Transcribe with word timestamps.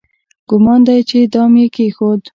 ګومان 0.49 0.79
دی 0.87 0.99
چې 1.09 1.19
دام 1.33 1.53
یې 1.61 1.67
کېښود. 1.75 2.21